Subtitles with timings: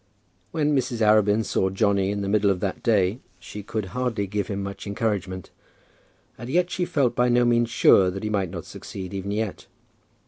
[0.49, 1.01] When Mrs.
[1.01, 4.87] Arabin saw Johnny in the middle of that day, she could hardly give him much
[4.87, 5.51] encouragement.
[6.39, 9.67] And yet she felt by no means sure that he might not succeed even yet.